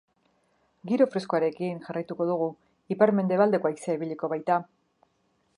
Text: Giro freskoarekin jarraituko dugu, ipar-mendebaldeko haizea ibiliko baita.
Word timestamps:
Giro 0.91 1.05
freskoarekin 1.15 1.77
jarraituko 1.83 2.27
dugu, 2.31 2.49
ipar-mendebaldeko 2.97 3.71
haizea 3.73 3.99
ibiliko 4.01 4.35
baita. 4.37 4.63